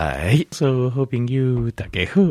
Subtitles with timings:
[0.00, 2.22] 来，所有好朋友大家好。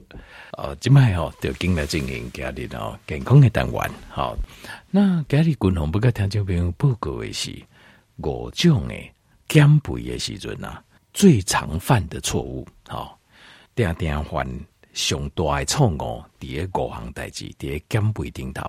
[0.54, 3.92] 哦，今麦哦，就进来进行家里哦健康的单元。
[4.10, 4.36] 好，
[4.90, 7.56] 那家里共同不跟听众朋友报告的是
[8.24, 9.14] 五种诶
[9.48, 12.68] 减肥的时阵啊，最常犯的错误。
[12.88, 13.20] 好，
[13.76, 14.48] 定定犯
[14.94, 18.68] 上大的错误，第一五项代志，第一减肥顶头。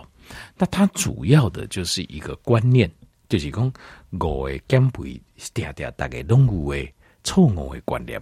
[0.58, 2.90] 那它主要的就是一个观念，
[3.30, 3.72] 就是讲
[4.10, 5.18] 五个减肥
[5.54, 6.94] 定定大概拢有诶
[7.24, 8.20] 错误的观念，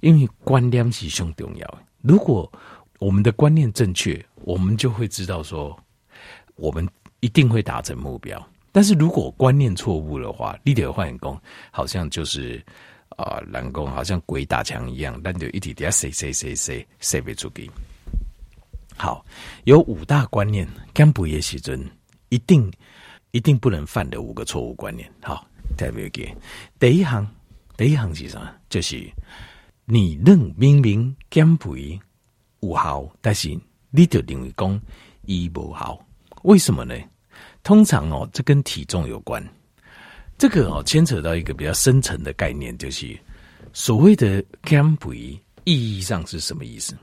[0.00, 1.78] 因为观念是上重要的。
[2.02, 2.50] 如果
[2.98, 5.76] 我们的观念正确，我们就会知道说，
[6.56, 6.88] 我们
[7.20, 8.40] 一定会达成目标。
[8.70, 12.62] 但是如果观念错误的话，立德换工好像就是
[13.10, 17.70] 啊，蓝、呃、工好像鬼打墙一样，但就一点点谁谁谁谁谁被出给。
[18.96, 19.24] 好，
[19.64, 21.84] 有五大观念，减肥的时阵
[22.28, 22.72] 一定
[23.30, 25.10] 一定不能犯的五个错误观念。
[25.22, 26.34] 好，特别给
[26.78, 27.26] 第一行，
[27.76, 28.50] 第一行是什么？
[28.68, 29.10] 就是
[29.84, 31.98] 你认明明减肥
[32.60, 33.58] 有效，但是
[33.90, 34.80] 你就认为讲
[35.22, 35.98] 伊无效，
[36.42, 36.94] 为什么呢？
[37.62, 39.42] 通常哦，这跟体重有关。
[40.36, 43.18] 这个哦，牵扯到一个比较深层的概念，就是
[43.72, 46.96] 所谓的减肥意义上是什么意思？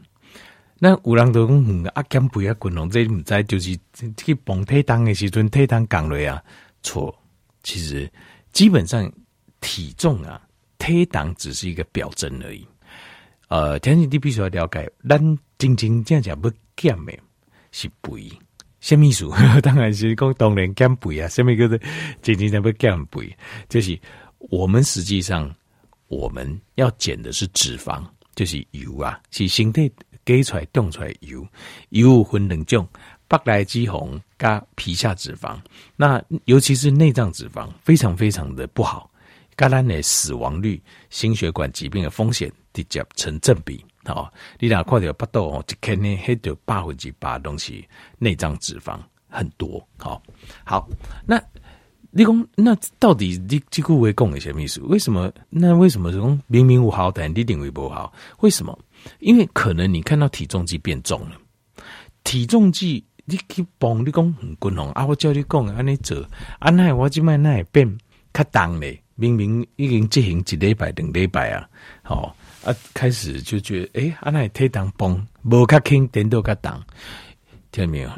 [0.80, 3.78] 那有人都讲啊，减肥啊，滚龙这唔知就是
[4.17, 6.44] 去磅体重的时阵，体重降落啊，
[6.81, 7.16] 错。
[7.63, 8.11] 其实
[8.52, 9.11] 基本上
[9.59, 10.41] 体重啊，
[10.82, 12.68] 体重只是一个表征而已。
[13.50, 15.20] 呃，天气你必须要了解，咱
[15.58, 17.14] 真正这样讲不减的，
[17.72, 18.32] 是肥。
[18.80, 19.30] 什么意思？
[19.62, 21.78] 当然是讲当然减肥啊，什么叫做
[22.24, 23.38] 真正的不减肥？
[23.70, 24.00] 就是
[24.40, 25.54] 我们实际上
[26.08, 29.92] 我们要减的是脂肪，就是油啊，是身体
[30.26, 31.46] 给出来、动出来油。
[31.90, 32.88] 油分两种，
[33.28, 35.59] 白来脂肪加皮下脂肪。
[35.96, 39.11] 那尤其是内脏脂肪，非常非常的不好，
[39.55, 42.52] 跟咱的死亡率、心血管疾病的风险。
[42.73, 47.85] 直接成正比，好，你俩看到不到哦，就肯定黑掉百分之八东西，
[48.17, 50.23] 内脏脂肪很多，好，
[50.63, 50.88] 好，
[51.25, 51.38] 那
[52.11, 54.79] 你讲那到底你这句话讲的什么意思？
[54.84, 55.29] 为什么？
[55.50, 58.13] 那为什么说明明无好，但你认为不好？
[58.40, 58.79] 为什么？
[59.19, 61.35] 因为可能你看到体重计变重了，
[62.23, 66.25] 体重计你去帮你讲很滚红啊，我叫你讲安尼做，
[66.59, 67.97] 安奈我今麦奈变
[68.34, 71.70] 较重嘞，明明已经进行一礼拜、两礼拜啊，
[72.02, 72.36] 好。
[72.64, 76.80] 啊，开始就觉得，诶，阿那体重崩，无较轻，点都较重，
[77.72, 78.12] 听到没有？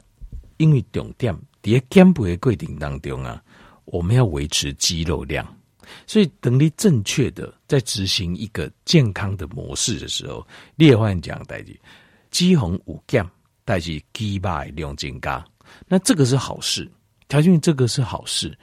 [0.58, 3.42] 因为重点在减肥的过程当中啊，
[3.86, 5.48] 我们要维持肌肉量，
[6.06, 11.80] 所以等你正确的在执行一个健康的模式的时候，你也会讲代志，
[12.30, 13.26] 肌红五减，
[13.64, 15.42] 但是肌肉量增加，
[15.88, 16.92] 那这个是好事，
[17.30, 18.54] 条件这个是好事，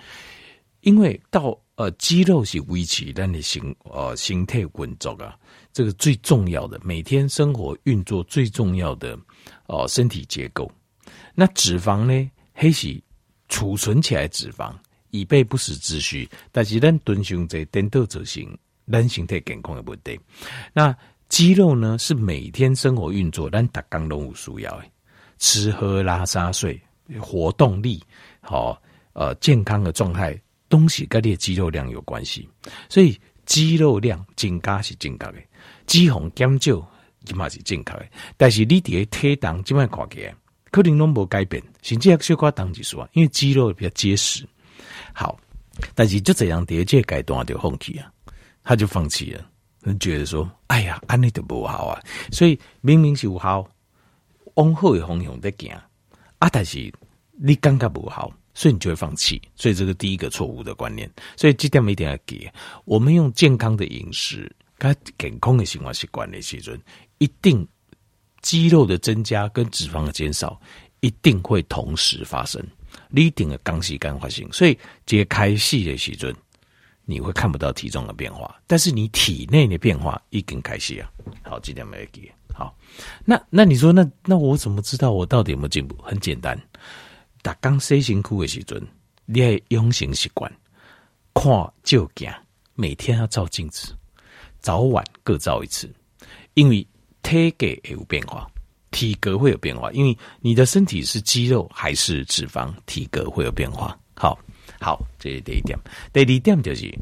[0.80, 5.36] 因为到呃肌肉是维持咱的形呃形态稳重啊。
[5.72, 9.16] 这个最重要的，每天生活运作最重要的
[9.66, 10.70] 哦，身体结构。
[11.34, 12.30] 那脂肪呢？
[12.52, 13.00] 黑是
[13.48, 14.74] 储存起来脂肪，
[15.10, 16.28] 以备不时之需。
[16.50, 18.58] 但是咱蹲胸在颠倒执行，
[18.90, 20.18] 咱形态健康的问题。
[20.72, 20.94] 那
[21.28, 21.96] 肌肉呢？
[21.98, 24.84] 是每天生活运作，咱打刚动物需要的，
[25.38, 26.78] 吃喝拉撒睡，
[27.20, 28.02] 活动力
[28.40, 30.38] 好，呃，健康的状态，
[30.70, 32.48] 东西跟你的肌肉量有关系。
[32.88, 35.34] 所以肌肉量增加是增加的。
[35.86, 36.90] 脂肪减少，
[37.26, 38.06] 起码是正确的。
[38.38, 40.34] 但是你的体重这么看起来，
[40.70, 44.46] 可能拢无改变，甚至还小可当几说，因为肌肉比较结实。
[45.12, 45.38] 好，
[45.94, 48.10] 但是就这样，第二阶阶段就放弃啊，
[48.62, 49.44] 他就放弃了，
[49.82, 52.00] 他觉得说，哎呀，安尼都不好啊。
[52.30, 53.68] 所以明明是有好，
[54.54, 55.72] 往好的方向在行
[56.38, 56.90] 啊，但是
[57.32, 59.40] 你感觉不好，所以你就会放弃。
[59.56, 62.50] 所以这个第一个错误的观念，所以这点一定要给。
[62.84, 64.50] 我们用健康的饮食。
[64.80, 66.80] 跟健康的生活习惯的时阵，
[67.18, 67.68] 一定
[68.40, 70.58] 肌肉的增加跟脂肪的减少
[71.00, 72.66] 一定会同时发生，
[73.10, 74.50] 你一定的刚时间发生。
[74.50, 76.34] 所以揭开戏的时阵，
[77.04, 81.12] 你会看不到体重的变化，但是你体内的变化一定开戏啊。
[81.42, 82.32] 好，这点没给。
[82.54, 82.74] 好，
[83.26, 85.94] 那那你说，那那我怎么知道我到底有没有进步？
[86.02, 86.58] 很简单，
[87.42, 88.86] 打刚洗身躯的时阵，
[89.26, 90.50] 你要养成习惯，
[91.32, 91.44] 看
[91.82, 92.30] 照镜，
[92.74, 93.94] 每天要照镜子。
[94.60, 95.90] 早晚各照一次，
[96.52, 96.86] 因为
[97.22, 98.46] 体格也有变化，
[98.90, 103.98] 体格会有变化，因为你的身体是肌肉还是脂肪，体格会有变化。
[104.14, 104.38] 好，
[104.78, 105.78] 好，这是第一点。
[106.12, 106.94] 第二点就是，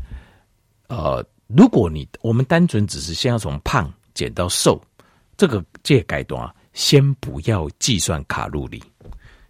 [0.86, 4.80] 呃，如果你我们单纯只是先要从胖减到瘦，
[5.36, 8.80] 这个这阶段先不要计算卡路里，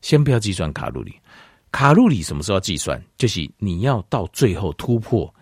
[0.00, 1.14] 先不要计算卡路里。
[1.72, 3.02] 卡路里什么时候要计算？
[3.16, 5.32] 就是你要到最后突破。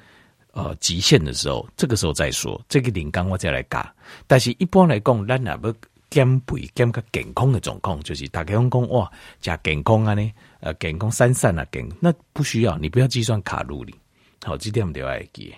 [0.53, 3.95] 呃极限的时候，这个时候再说，这个零刚我再来嘎。
[4.27, 5.71] 但是一般来讲，咱哪不
[6.09, 13.95] 减肥减个健康的状况，就是大家讲讲哇加健康啊呢，呃健康三散啊健，那不需要，你不要计算卡路里。
[14.43, 15.55] 好，这点我们要记，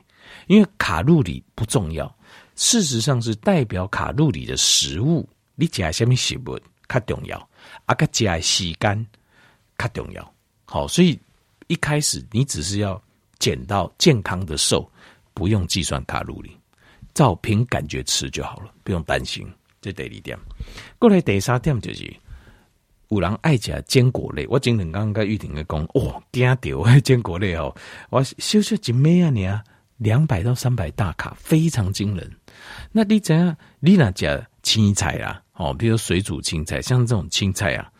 [0.48, 2.12] 因为卡路里不重要，
[2.56, 6.58] 事实上是代表卡路里的食物，你加什么食物
[6.88, 7.47] 较重要，
[7.86, 9.06] 啊个加时间
[9.76, 10.34] 较重要。
[10.64, 11.18] 好，所以
[11.66, 13.00] 一开始你只是要
[13.38, 14.90] 减到健康的瘦，
[15.34, 16.56] 不用计算卡路里，
[17.14, 19.46] 照凭感觉吃就好了，不用担心。
[19.80, 20.38] 这第二点，
[20.98, 22.14] 过来第三点就是。
[23.10, 27.74] 有人爱食坚果类，我今天刚刚玉婷在讲，哇，惊到坚果类哦，
[28.10, 29.64] 我小小一枚啊，你啊，
[29.96, 32.30] 两百到三百大卡，非常惊人。
[32.92, 33.56] 那你怎样？
[33.80, 37.90] 你那家青菜啊，哦，比如水煮青菜，像这种青菜啊，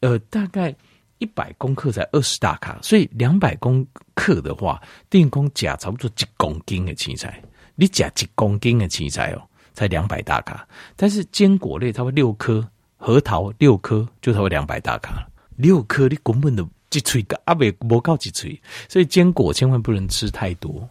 [0.00, 0.74] 呃，大概
[1.18, 3.86] 一百公克才二十大卡，所以两百公
[4.16, 7.40] 克的话，电工加差不多一公斤的青菜，
[7.76, 9.42] 你加一公斤的青菜哦，
[9.74, 10.66] 才两百大卡，
[10.96, 12.68] 但是坚果类差不多六颗。
[13.00, 15.24] 核桃六颗就差不多两百大卡，
[15.54, 20.88] 六颗你根本都一锤个阿未无够一锤，所以坚果千万不能吃太多，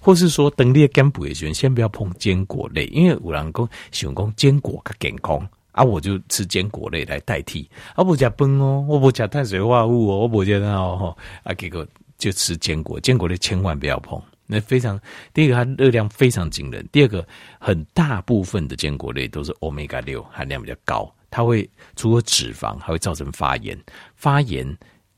[0.00, 11.86] 或是说等你减肥的时候，先不要碰坚果类，因为有人讲喜欢讲坚果较健康啊，我就吃坚果类来代替，啊不加饭哦，我不加碳水化合物哦，我不加那哦，啊结果
[12.18, 14.98] 就吃坚果，坚果类千万不要碰，那非常
[15.32, 17.26] 第一个它热量非常惊人，第二个
[17.58, 21.12] 很大部分的坚果类都是欧米伽六含量比较高。
[21.32, 23.78] 它会除了脂肪，还会造成发炎，
[24.16, 24.66] 发炎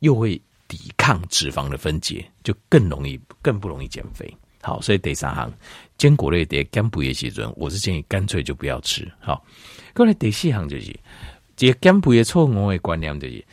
[0.00, 0.38] 又会
[0.68, 4.30] 抵抗脂肪的分解，就更容易、更不容易减肥。
[4.62, 5.52] 好，所以第三行
[5.98, 9.10] 坚果类的减肥的时阵，我是建议干脆就不要吃。
[9.20, 9.44] 好，
[9.92, 10.94] 过来第四行就是，
[11.56, 13.44] 这减肥的错误的观念就是，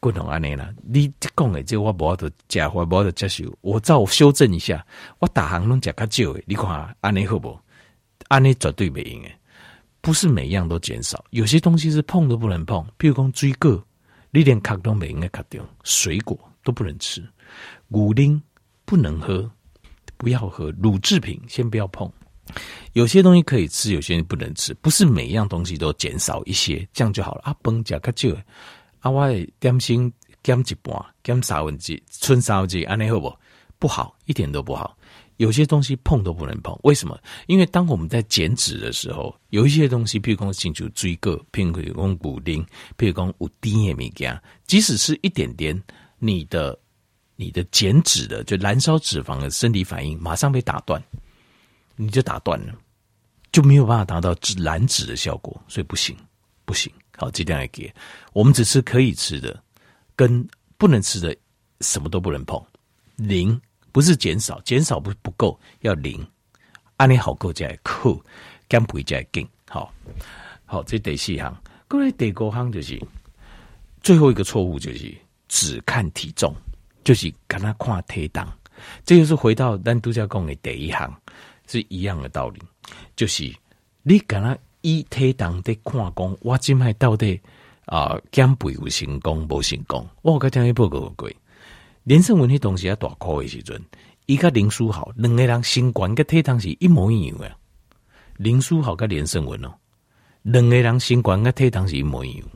[0.00, 0.68] 共同安尼啦。
[0.82, 3.44] 你讲的这我无法度食，我无法度接受。
[3.60, 4.84] 我照修正一下，
[5.20, 7.58] 我大行拢食较少的，你看安尼好不？
[8.28, 9.38] 安尼绝对不行诶。
[10.00, 12.80] 不是每样都减少，有些东西是碰都不能碰。
[12.96, 13.84] 譬如讲水果，
[14.30, 17.20] 你连卡都没应该卡掉，水果都不能吃，
[17.88, 18.40] 牛奶
[18.84, 19.50] 不能喝，
[20.16, 22.10] 不要喝乳制品，先不要碰。
[22.92, 27.42] 有些东西可以吃，有些不能吃，不是每样东西都减少一些，这样就好了。
[27.44, 28.36] 啊，饭吃较少，
[29.00, 29.28] 啊，我
[29.58, 33.36] 点心减一半，减三分之，剩三分之，安尼好不？
[33.78, 34.96] 不好，一点都不好。
[35.36, 37.18] 有些东西碰都不能碰，为什么？
[37.46, 42.64] 因为当我们在减脂的时候，有一些东西，譬如讲清楚追个，譬如讲骨龄，
[42.96, 45.78] 譬如讲有低的物件，即使是一点点，
[46.18, 46.78] 你的
[47.36, 51.00] 你的减脂的就燃烧脂肪的生理反应，马上被打断，
[51.94, 52.74] 你就打断了，
[53.52, 56.16] 就没有办法达到脂燃脂的效果，所以不行，
[56.64, 56.92] 不行。
[57.16, 57.94] 好，这点来给，
[58.32, 59.62] 我们只吃可以吃的，
[60.14, 60.46] 跟
[60.76, 61.34] 不能吃的，
[61.80, 62.62] 什么都不能碰，
[63.16, 63.60] 零。
[63.92, 66.22] 不是减少，减少不不够，要零。
[66.98, 68.22] 按你好够再扣，
[68.68, 69.48] 减肥再减。
[69.70, 69.90] 好，
[70.66, 71.62] 好，这第四项。
[71.88, 73.00] 各位第五项就是
[74.02, 75.16] 最后一个错误，就是
[75.48, 76.54] 只看体重，
[77.06, 78.44] 就是跟他看体重。
[79.04, 81.22] 这就是回到咱度假讲的第一项
[81.68, 82.60] 是一样的道理，
[83.14, 83.50] 就是
[84.02, 87.40] 你跟他以体重的看讲，我今麦到底
[87.84, 90.04] 啊减肥有成功无成功？
[90.22, 91.30] 我刚听一报告过。
[92.02, 93.80] 连胜文迄东西要大块的时阵，
[94.26, 97.56] 伊甲林书豪两个人身高跟体重是一模一样的。
[98.36, 99.72] 林书豪跟连胜文哦，
[100.42, 102.48] 两个人身高跟体重是一模一样，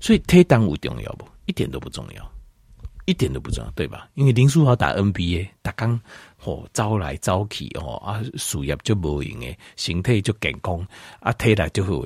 [0.00, 1.26] 所以体重有重要不？
[1.46, 2.32] 一点都不重要，
[3.06, 4.08] 一点都不重要，对吧？
[4.14, 5.98] 因为林书豪打 NBA，打刚
[6.36, 10.86] 吼招来招去哦啊，事业就无用诶，身体就健康
[11.20, 12.04] 啊，体力就好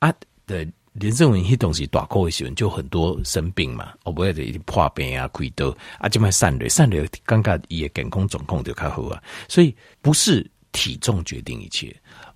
[0.00, 0.12] 啊
[0.46, 0.66] 的。
[0.94, 9.20] 林胜文迄东西大块的时候就很多生病嘛，我不会得破病啊、开刀啊，就卖散热，散热尴尬也健康状况就较好啊。
[9.48, 11.92] 所以不是体重决定一切，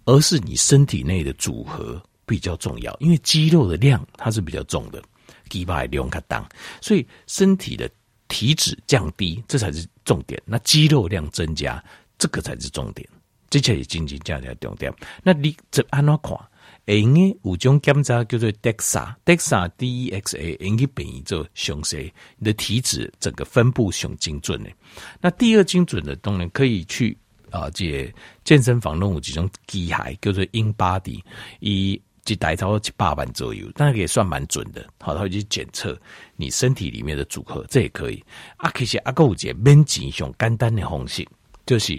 [0.07, 2.97] 而是你身体内的组合比较重要。
[2.99, 5.01] 因为肌肉的量它是比较重的，
[5.49, 6.45] 肌肉量较重，
[6.81, 7.91] 所以身体的
[8.29, 10.41] 体脂降低，这才是重点。
[10.45, 11.83] 那肌肉量增加，
[12.19, 13.09] 这个才是重点。
[13.51, 14.93] 这才是经济价值重点。
[15.23, 16.39] 那你这按怎看？
[16.85, 24.71] 因为有种检查叫做 DEXA，DEXA D E X A，应该变异做详细，你的体脂整个分布上精准的。
[25.19, 27.17] 那第二精准的，当然可以去
[27.51, 28.13] 啊，这
[28.45, 31.23] 健身房弄有几种机械叫做 InBody，
[31.61, 31.99] 以
[32.33, 34.87] 一台超过七八万左右，但是也算蛮准的。
[35.01, 35.99] 好，他会去检测
[36.37, 38.23] 你身体里面的组合，这也可以。
[38.57, 41.27] 啊，其实啊，还有一个免钱上简单的方式，
[41.67, 41.93] 就是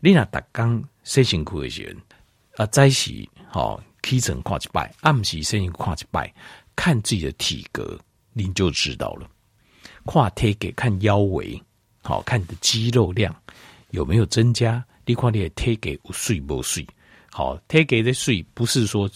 [0.00, 1.96] 你若逐工洗身躯的时
[2.56, 3.82] 候，啊，早时好。
[4.04, 6.34] 起床看一摆，暗时身体看一摆，
[6.74, 7.96] 看自己的体格，
[8.32, 9.30] 您就知道了。
[10.04, 11.62] 跨体给看腰围，
[12.02, 13.32] 好看你的肌肉量
[13.90, 16.84] 有没有增加，你看你的体格有水无水？
[17.30, 19.08] 好，体格的水不是说，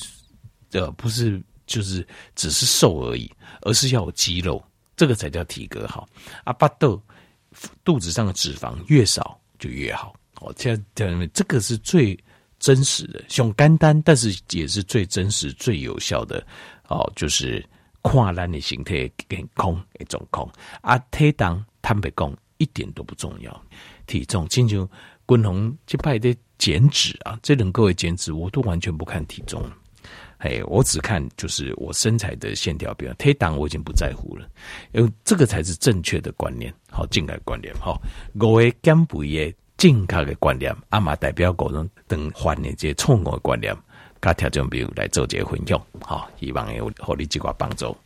[0.73, 3.31] 呃，不是就是只是瘦而已，
[3.63, 4.63] 而是要有肌肉，
[4.97, 6.09] 这个才叫体格好。
[6.45, 7.01] 啊，巴豆
[7.85, 10.15] 肚子上的脂肪越少就越好。
[10.41, 10.85] 哦，这样
[11.33, 12.19] 这个是最
[12.59, 16.45] 真实的，熊肝丹，但是也是最真实、最有效的。
[16.89, 17.65] 哦，就是
[18.03, 20.49] 跨栏的形态跟空一种空
[20.83, 23.65] 啊，体重坦白讲一点都不重要。
[24.07, 24.89] 体重，亲像
[25.25, 29.61] 滚红这派的减脂啊，这种各位减脂，我都完全不看体重，
[30.39, 34.47] 哎，我只看就是我身材的线条表，体重我已经不在乎了，
[34.93, 38.01] 因为这个才是正确的观念，好，正确观念，好，
[38.39, 43.75] 我会减肥的正确的观念，阿妈代表各种等换的这错误的观念。
[44.21, 47.97] 甲听众朋友来做这个分享，好，希望有互你这个帮助。